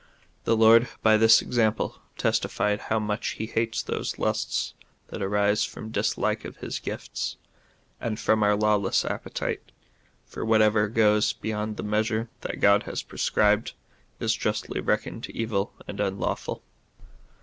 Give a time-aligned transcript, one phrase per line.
[0.45, 4.73] The Lord by this example testified how much he hates those lusts
[5.09, 7.37] that arise from dislike of his gifts,
[7.99, 9.71] and from our lawless appetite,
[10.25, 13.73] for whatever goes be yond the measure that God has prescribed
[14.19, 16.63] is justly reckoned evil and unlawful.